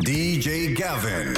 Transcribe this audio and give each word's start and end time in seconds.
DJ 0.00 0.74
Gavin. 0.74 1.34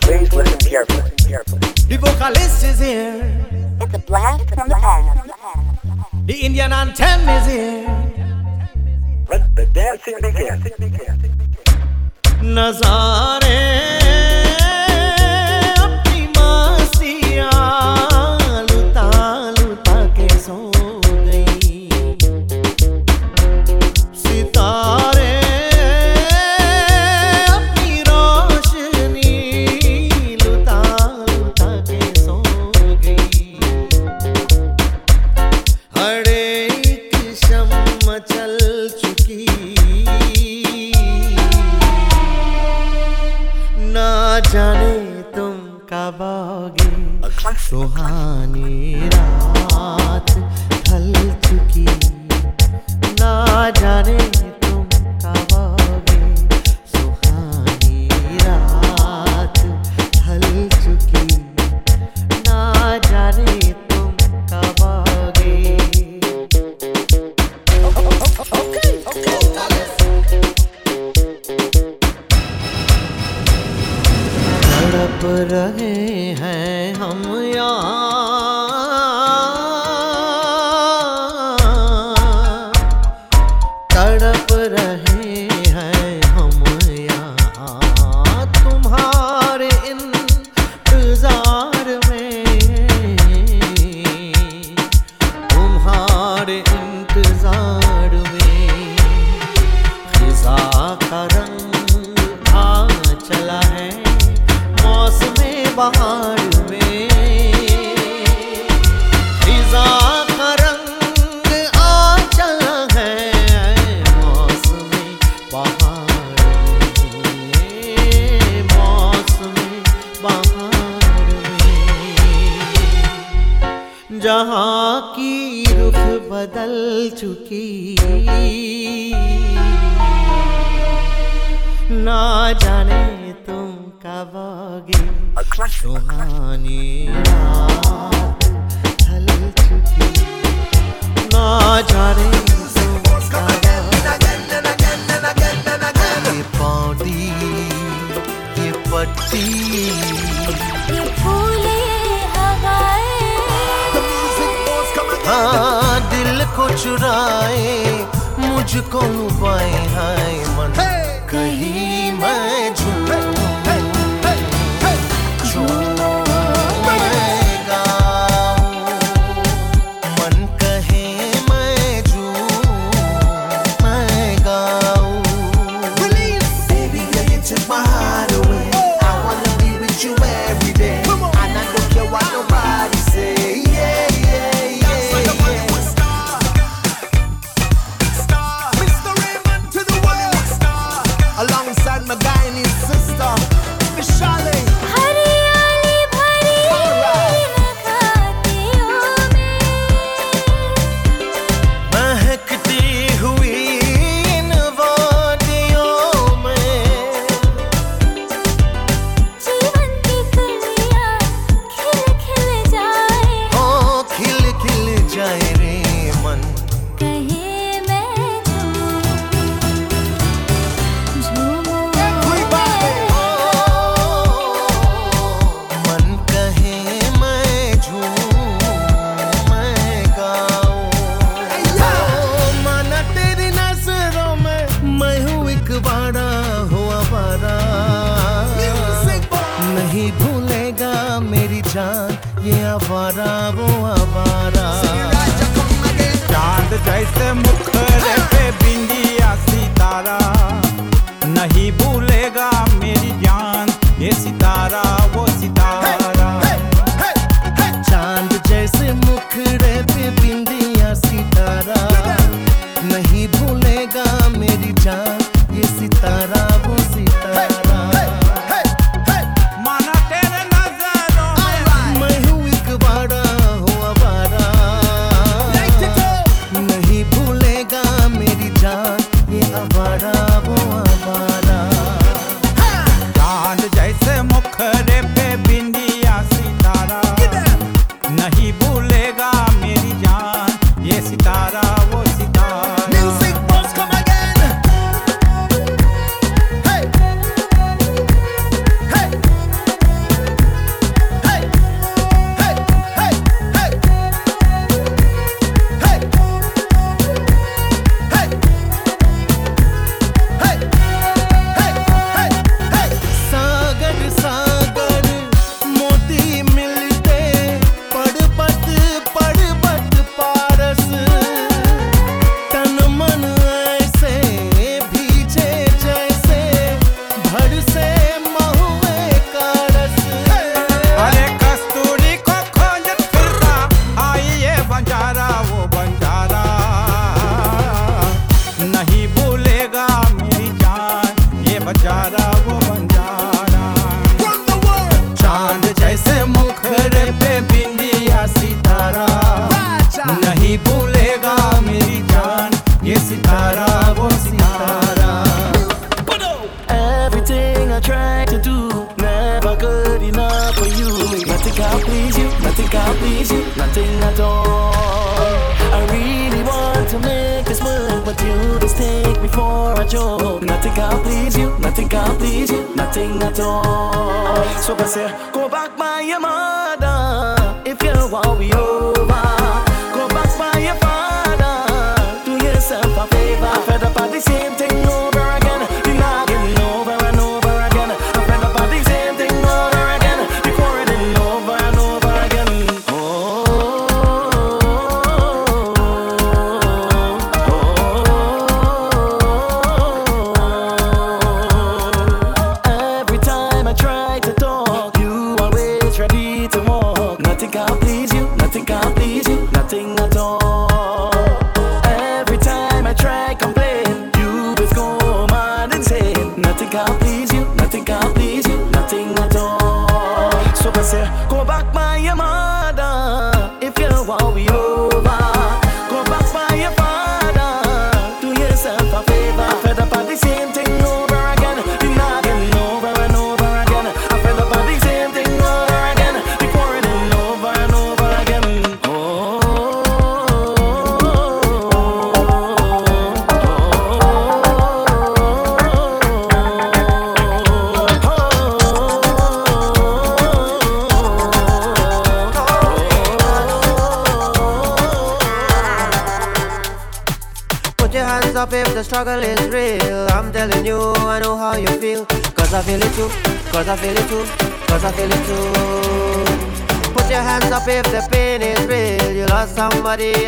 Please 0.00 0.32
listen 0.32 0.58
carefully, 0.60 1.10
carefully. 1.18 1.60
The 1.88 1.98
vocalist 2.00 2.62
is 2.62 2.78
here. 2.78 3.76
It's 3.80 3.94
a 3.94 3.98
blast 3.98 4.48
from 4.54 4.68
the 4.68 4.76
past. 4.76 6.26
The 6.26 6.34
Indian 6.34 6.72
anthem 6.72 7.28
is 7.28 7.46
here. 7.46 8.14
Let 9.28 9.56
the 9.56 9.66
dancing 9.66 10.18
begin. 10.22 10.62
Nazare. 12.54 14.29
kara 75.48 75.79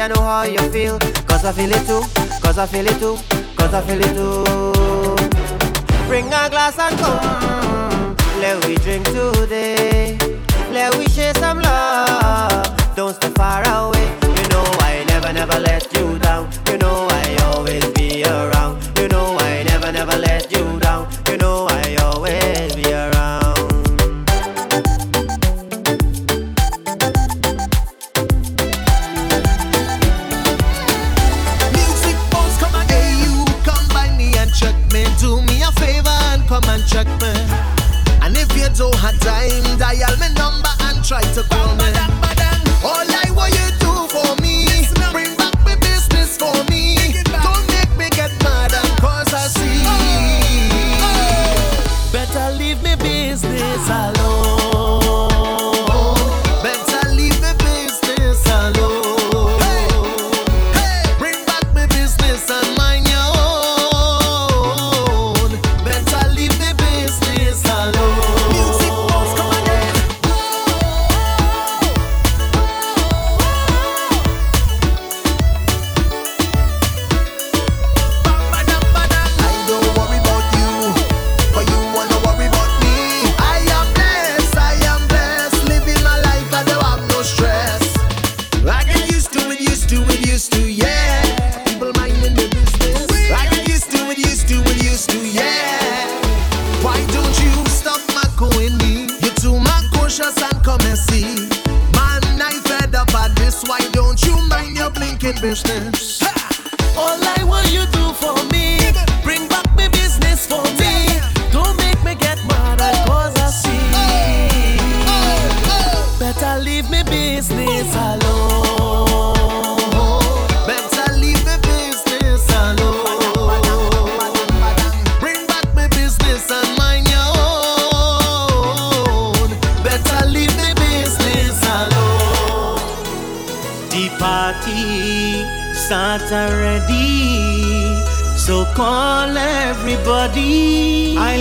I 0.03 0.09
know 0.09 0.21
how 0.21 0.43
you 0.43 0.59
feel. 0.73 0.99
Cause 1.29 1.45
I 1.45 1.53
feel 1.53 1.71
it 1.71 1.87
too, 1.87 2.03
cause 2.41 2.59
I 2.59 2.67
feel 2.67 2.85
it 2.85 2.99
too, 2.99 3.17
cause 3.55 3.73
I 3.73 3.83
feel 3.83 4.01
it 4.01 4.15
too. 4.19 5.15
Bring 6.09 6.27
a 6.27 6.51
glass 6.51 6.77
and 6.77 6.99
come. 6.99 8.17
Let 8.41 8.67
we 8.67 8.75
drink 8.77 9.07
today. 9.07 10.19
Let 10.73 10.97
we 10.97 11.07
share 11.07 11.35
some 11.35 11.61
love. 11.61 12.97
Don't 12.97 13.15
stay 13.15 13.31
far 13.31 13.63
away. 13.63 14.07
You 14.23 14.49
know 14.49 14.67
I 14.81 15.05
never, 15.07 15.33
never 15.33 15.61
let 15.61 15.87
you 15.95 16.19
me. 37.23 37.33
And 38.23 38.37
if 38.37 38.51
you 38.57 38.69
don't 38.75 38.95
have 38.97 39.19
time, 39.21 39.79
dial 39.79 40.17
me 40.19 40.29
number 40.35 40.75
and 40.87 41.05
try 41.05 41.23
to 41.37 41.43
call 41.45 41.75
me. 41.77 41.89
All 42.85 43.07
I 43.23 43.31
want 43.37 43.55
you 43.59 43.69
do 43.79 43.93
for 44.15 44.35
me, 44.43 44.67
bring 45.13 45.35
back 45.37 45.55
my 45.65 45.77
business 45.77 46.37
for 46.37 46.53
me. 46.71 47.23
Don't 47.25 47.67
make 47.75 47.93
me 47.97 48.09
get 48.11 48.33
mad 48.43 48.73
and 48.75 48.93
cause 49.01 49.33
I 49.33 49.47
see. 49.59 49.83
Better 52.13 52.57
leave 52.59 52.83
me 52.83 52.95
business 52.97 53.89
alone. 53.89 54.22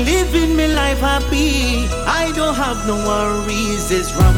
living 0.06 0.56
my 0.56 0.68
life 0.68 1.00
happy. 1.00 1.88
I 2.08 2.32
don't 2.36 2.56
have 2.56 2.86
no 2.88 2.96
worries. 2.96 3.92
It's 3.92 4.14
rum 4.16 4.36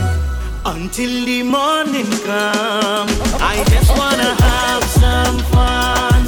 until 0.65 1.25
the 1.25 1.43
morning 1.43 2.09
come. 2.27 3.09
I 3.53 3.63
just 3.69 3.91
wanna 3.97 4.31
have 4.47 4.83
some 5.01 5.37
fun 5.53 6.23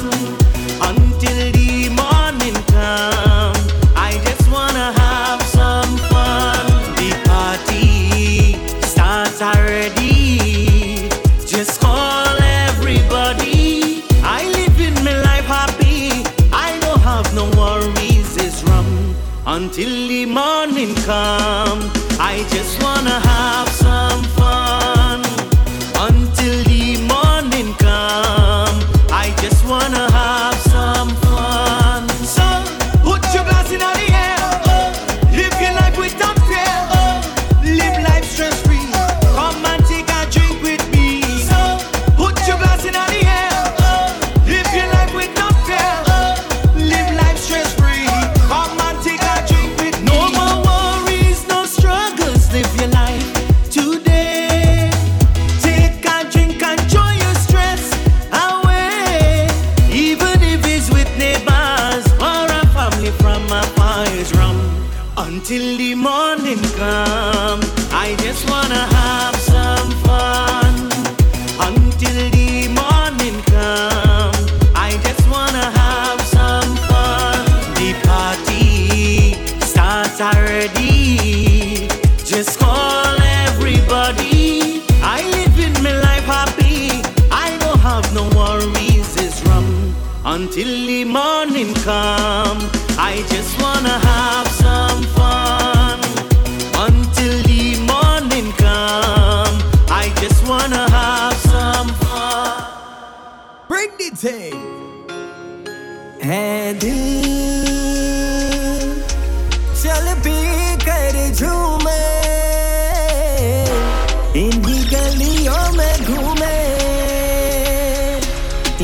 until 0.90 1.52
the 1.52 1.88
morning 2.02 2.56
come. 2.74 3.56
I 3.96 4.12
just 4.24 4.48
wanna 4.50 4.92
have 5.04 5.42
some 5.42 5.96
fun. 6.10 6.64
The 7.00 7.10
party 7.28 8.56
starts 8.82 9.42
already. 9.42 9.95
till 19.76 20.08
the 20.08 20.24
morning 20.24 20.94
come. 21.04 21.80
I 22.18 22.46
just 22.48 22.82
wanna 22.82 23.20
have 23.20 23.65
है 106.26 106.72
दिल 106.82 107.02
चल 109.82 110.06
P 110.24 110.38
कर 110.84 111.18
झूमे 111.34 112.00
इन्हीं 114.42 114.82
गलियों 114.92 115.62
में 115.76 116.04
घूमे 116.04 116.56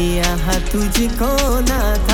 यहाँ 0.06 0.60
तुझको 0.70 1.32
ना 1.70 1.82
था 2.06 2.11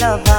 love. 0.00 0.29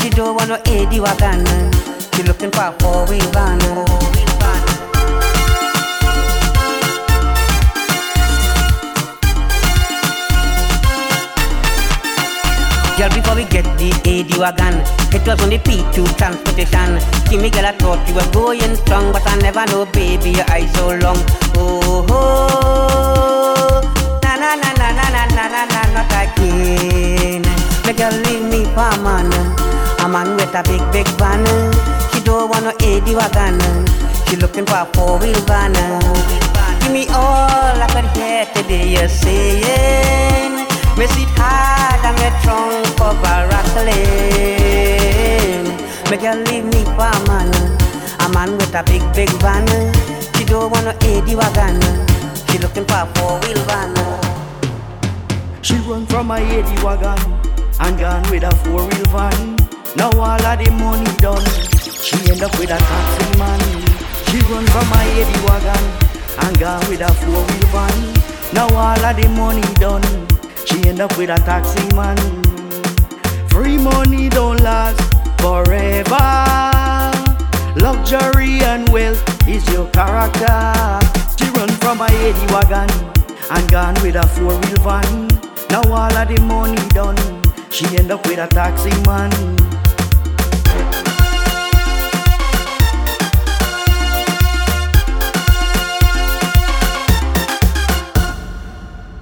She 0.00 0.10
don't 0.10 0.34
want 0.36 0.48
no 0.48 0.56
Eddie 0.66 1.00
wagon. 1.00 1.44
She 2.14 2.22
looking 2.22 2.50
for 2.50 2.62
a 2.64 2.72
four-wheel 2.80 3.30
van. 3.32 3.58
Girl, 12.98 13.08
before 13.14 13.36
we 13.36 13.44
get 13.44 13.62
the 13.78 13.94
AD 14.10 14.36
wagon, 14.38 14.74
it 15.14 15.22
was 15.24 15.38
the 15.38 15.58
P2 15.62 16.18
transportation. 16.18 16.98
See 17.28 17.38
me, 17.38 17.48
girl, 17.48 17.66
I 17.66 17.72
thought 17.78 18.02
you 18.08 18.14
were 18.14 18.26
going 18.32 18.74
strong, 18.74 19.12
but 19.12 19.22
I 19.24 19.36
never 19.36 19.64
know, 19.66 19.86
baby, 19.86 20.30
your 20.30 20.50
eyes 20.50 20.72
so 20.74 20.88
long. 20.98 21.18
Oh, 21.54 22.04
oh, 22.10 23.80
na 24.24 24.34
na 24.34 24.56
na 24.56 24.72
na 24.74 24.90
na 24.90 25.26
na 25.30 25.46
na 25.46 25.64
na, 25.64 25.80
not 25.94 26.10
again. 26.10 27.67
The 27.88 27.94
girl 27.94 28.12
leave 28.28 28.44
me 28.52 28.68
for 28.76 28.84
a 28.84 29.00
man. 29.00 29.32
A 30.04 30.06
man 30.06 30.36
with 30.36 30.52
a 30.52 30.62
big, 30.68 30.84
big 30.92 31.08
van. 31.16 31.40
She 32.12 32.20
don't 32.20 32.50
want 32.50 32.64
no 32.68 32.72
AD 32.84 33.08
wagon. 33.16 33.56
She 34.28 34.36
looking 34.36 34.66
for 34.66 34.84
a 34.84 34.86
four-wheel 34.92 35.40
van. 35.48 35.72
Give 36.82 36.92
me 36.92 37.08
all 37.08 37.80
I 37.80 37.88
can 37.88 38.04
hear 38.12 38.44
today 38.52 38.92
you're 38.92 39.08
saying. 39.08 40.68
Miss 41.00 41.16
it 41.16 41.32
hard 41.40 42.04
and 42.04 42.18
the 42.20 42.28
trunk 42.44 43.00
of 43.00 43.16
a 43.24 43.48
rattling. 43.48 44.04
Me 46.10 46.16
girl 46.20 46.36
leave 46.44 46.68
me 46.68 46.84
for 46.92 47.08
a 47.08 47.18
man. 47.24 47.48
A 48.20 48.28
man 48.36 48.52
with 48.58 48.74
a 48.76 48.82
big, 48.84 49.00
big 49.16 49.32
van. 49.40 49.64
She 50.36 50.44
don't 50.44 50.70
want 50.70 50.84
no 50.84 50.92
AD 50.92 51.28
wagon. 51.32 51.80
She 52.52 52.58
looking 52.58 52.84
for 52.84 53.00
a 53.00 53.06
four-wheel 53.16 53.64
van. 53.64 53.96
She 55.62 55.76
run 55.88 56.04
from 56.04 56.26
my 56.26 56.42
AD 56.42 56.82
wagon 56.84 57.47
and 57.80 57.98
gone 57.98 58.22
with 58.30 58.42
a 58.42 58.54
four 58.64 58.82
wheel 58.86 59.06
van. 59.12 59.56
Now 59.96 60.10
all 60.10 60.44
of 60.44 60.58
the 60.58 60.70
money 60.78 61.10
done, 61.18 61.44
she 62.02 62.30
end 62.30 62.42
up 62.42 62.56
with 62.58 62.70
a 62.70 62.78
taxi 62.78 63.38
man. 63.38 63.60
She 64.28 64.38
run 64.52 64.66
from 64.66 64.88
my 64.90 65.04
heavy 65.16 65.38
wagon 65.46 65.84
and 66.44 66.58
gone 66.58 66.84
with 66.88 67.00
a 67.00 67.12
four 67.14 67.42
wheel 67.48 67.66
van. 67.72 67.96
Now 68.52 68.68
all 68.74 69.04
of 69.04 69.16
the 69.16 69.28
money 69.36 69.62
done, 69.74 70.02
she 70.66 70.88
end 70.88 71.00
up 71.00 71.16
with 71.16 71.30
a 71.30 71.36
taxi 71.36 71.84
man. 71.94 72.16
Free 73.48 73.78
money 73.78 74.28
don't 74.28 74.60
last 74.60 75.00
forever. 75.40 76.26
Luxury 77.76 78.62
and 78.62 78.88
wealth 78.90 79.22
is 79.48 79.66
your 79.72 79.88
character. 79.90 80.74
She 81.38 81.48
run 81.50 81.68
from 81.80 82.00
a 82.00 82.10
heavy 82.10 82.46
wagon 82.52 82.90
and 83.50 83.70
gone 83.70 83.94
with 84.02 84.16
a 84.16 84.26
four 84.26 84.58
wheel 84.58 84.80
van. 84.82 85.28
Now 85.70 85.82
all 85.92 86.16
of 86.16 86.28
the 86.28 86.40
money 86.42 86.76
done. 86.90 87.47
She 87.70 87.86
end 87.96 88.10
up 88.10 88.26
with 88.26 88.38
a 88.38 88.46
taxi 88.48 88.90
man. 89.06 89.30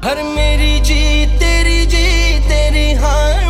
हर 0.05 0.23
मेरी 0.23 0.79
जी 0.89 1.27
तेरी 1.39 1.85
जी 1.95 2.07
तेरी 2.49 2.93
हार 3.03 3.46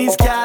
these 0.00 0.16
guys. 0.16 0.39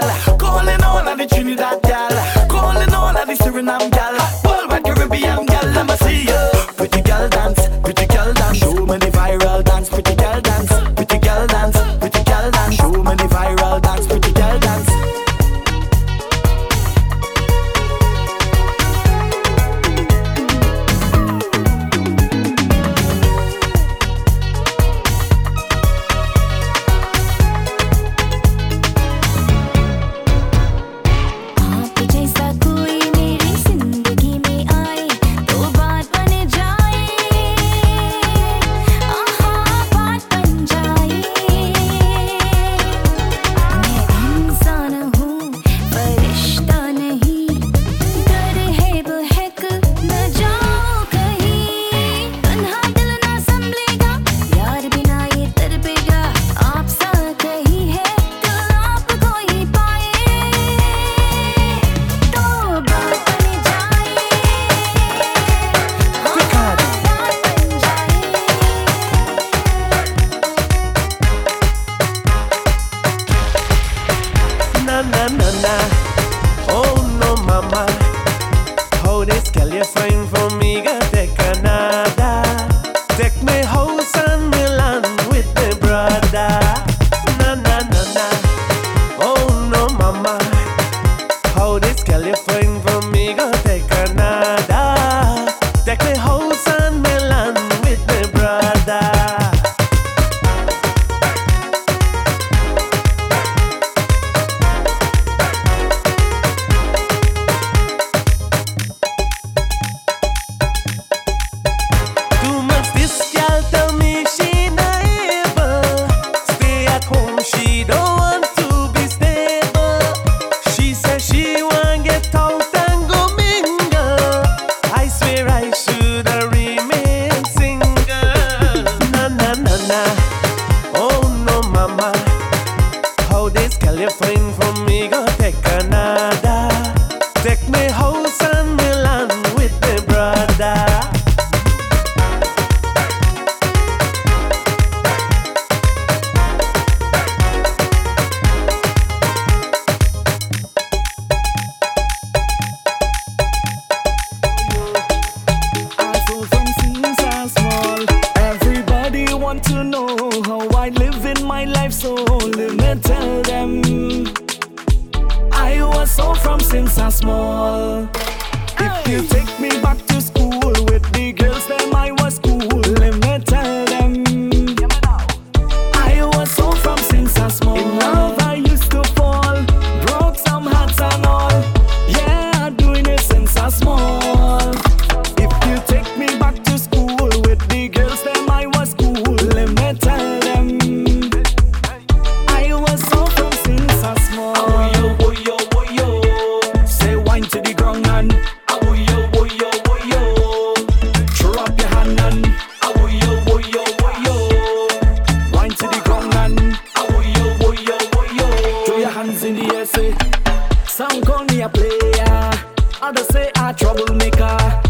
Others 213.05 213.27
say 213.27 213.51
a 213.55 213.71
troublemaker. 213.71 214.84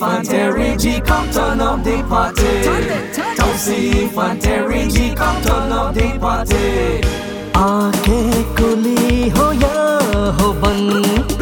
infantry 0.00 0.76
G 0.78 1.00
come 1.00 1.30
turn 1.30 1.60
up 1.60 1.84
the 1.84 2.02
party 2.08 3.36
Topsy 3.36 4.02
infantry 4.02 4.88
G 4.88 5.14
come 5.14 5.42
turn 5.42 5.72
up 5.72 5.94
the 5.94 6.18
party 6.18 7.02
आंखें 7.60 8.44
कुली 8.56 9.28
हो 9.36 9.52
ya 9.60 9.76
हो 10.40 10.52
बन 10.62 11.39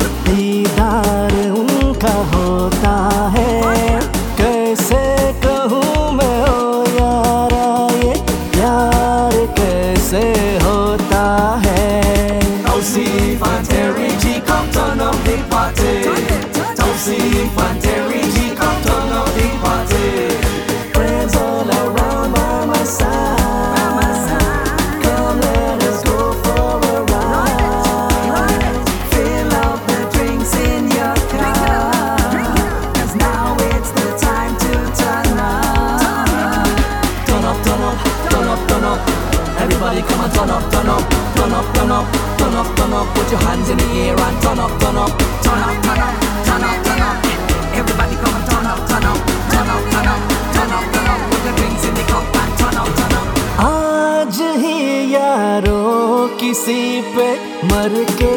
Put 43.28 43.40
your 43.40 43.48
hands 43.50 43.68
in 43.68 43.76
the 43.76 43.84
air 43.84 44.16
and 44.16 44.42
turn 44.42 44.58
up, 44.58 44.70
turn 44.80 44.96
up, 44.96 45.12
turn 45.44 45.60
up, 45.60 45.82
turn 45.84 46.00
up, 46.00 46.14
turn 46.48 46.62
up, 46.64 46.76
turn 46.86 47.00
up. 47.08 47.16
Everybody 47.76 48.14
come 48.24 48.34
and 48.38 48.46
turn 48.48 48.64
up, 48.64 48.80
turn 48.88 49.04
up, 49.04 49.20
turn 49.52 49.68
up, 49.68 49.82
turn 49.92 50.08
up, 50.08 50.20
turn 50.56 50.72
up, 50.72 50.84
turn 50.94 51.08
up. 51.12 51.20
Put 51.28 51.42
the 51.44 51.52
drinks 51.58 51.84
in 51.84 51.94
the 51.98 52.04
cup 52.08 52.24
and 52.40 52.52
turn 52.56 52.76
up, 52.80 52.88
turn 52.96 53.12
up. 53.20 53.26
आज 53.68 54.40
ही 54.64 55.12
यारों 55.14 56.28
किसी 56.40 56.80
पे 57.16 57.28
मर 57.68 58.02
के 58.16 58.32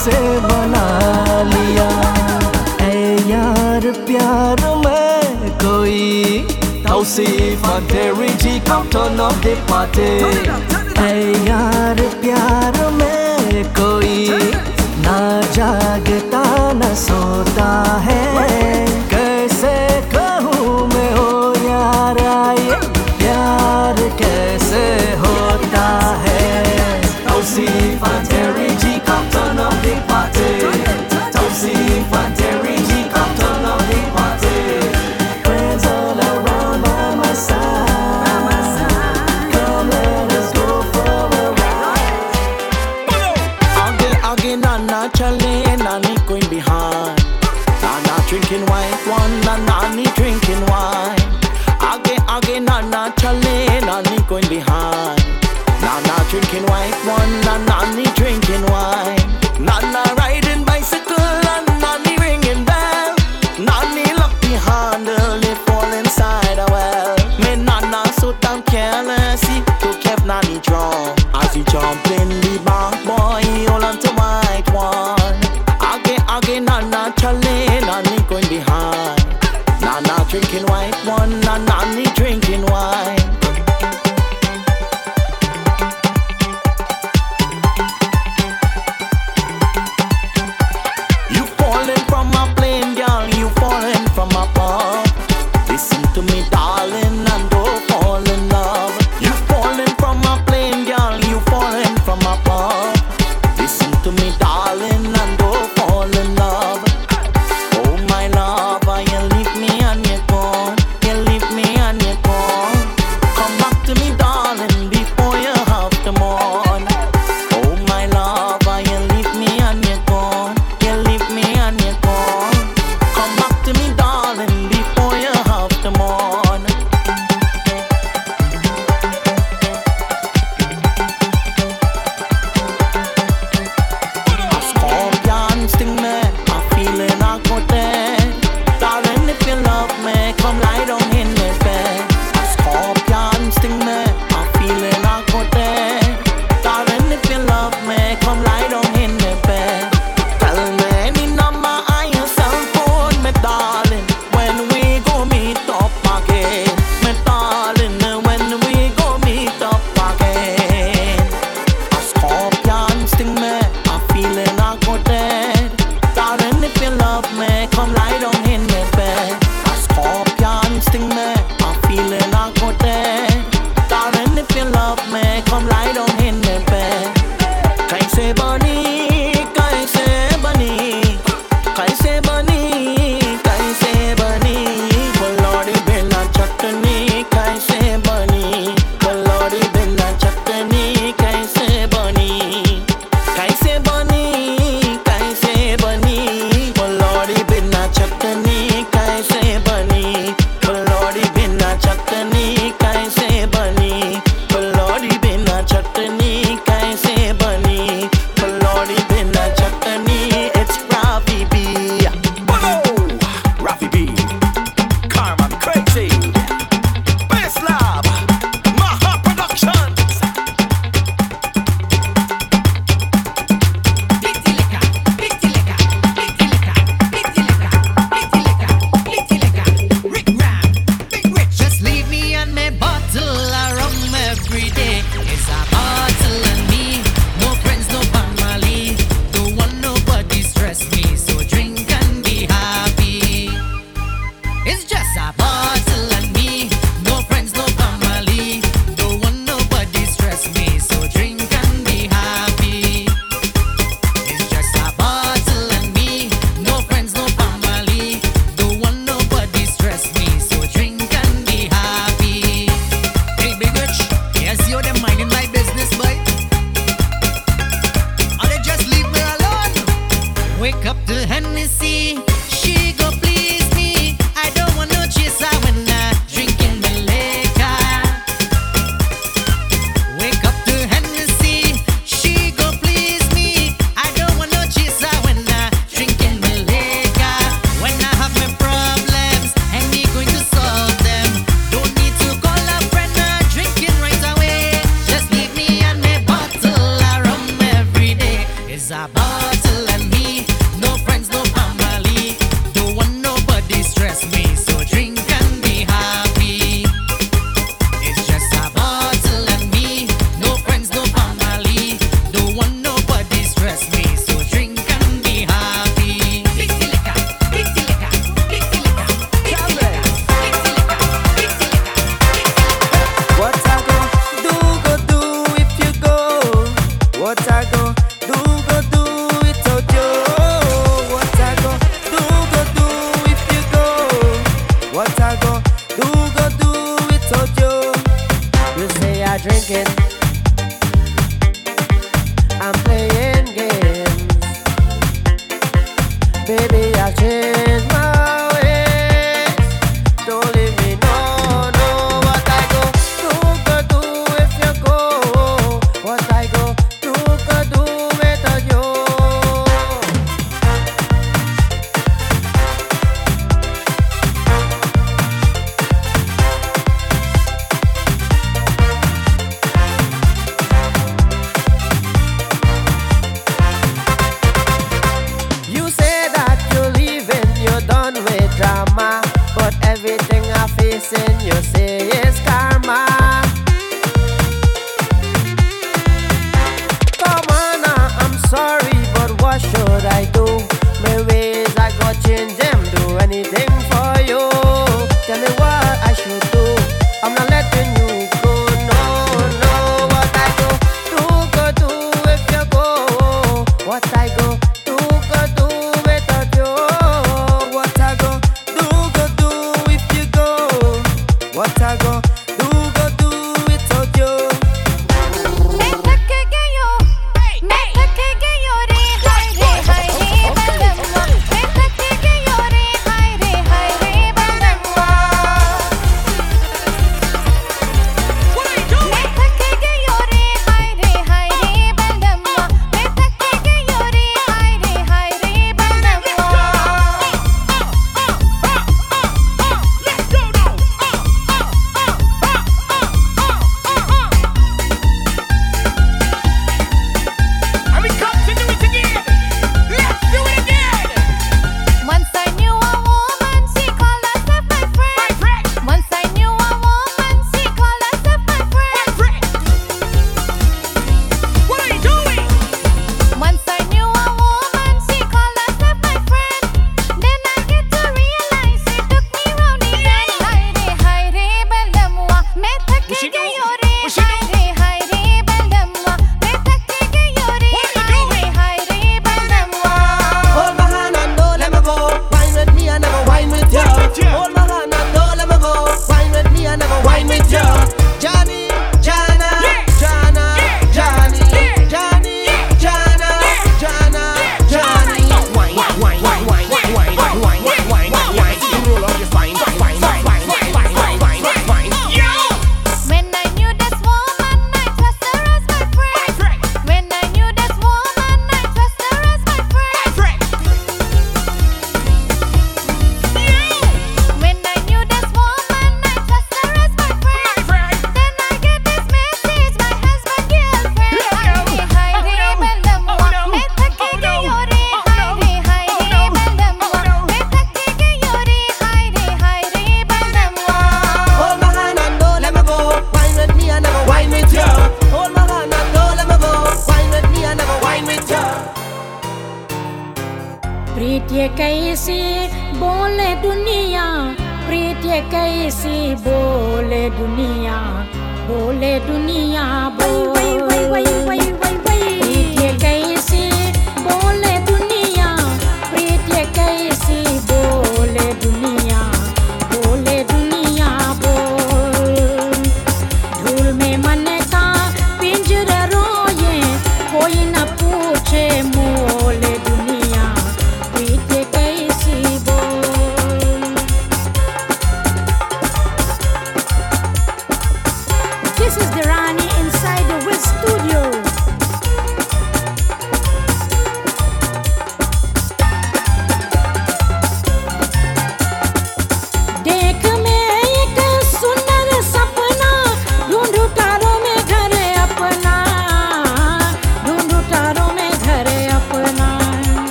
से 0.00 0.18
बना 0.40 0.84
लिया। 1.44 1.88
ऐ 2.82 2.92
यार 3.30 3.90
प्यार 4.06 4.62
में 4.84 5.50
कोई 5.62 6.44
तौसीफ 6.86 7.66
तेरी 7.92 8.28
जी 8.42 8.58
काउंटर 8.68 9.10
न 9.18 9.30
दे 9.44 9.54
पाते 9.70 10.08
ऐ 11.02 11.12
यार 11.48 12.00
प्यार 12.22 12.79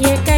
ये 0.00 0.16
कह 0.26 0.37